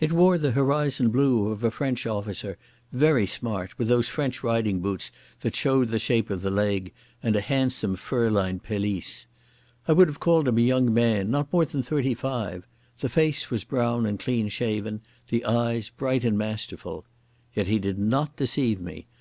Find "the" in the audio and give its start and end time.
0.36-0.50, 5.84-6.00, 6.42-6.50, 12.98-13.08, 15.28-15.44